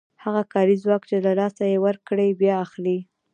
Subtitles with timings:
[0.23, 2.97] هغه کاري ځواک چې له لاسه یې ورکړی بیا اخلي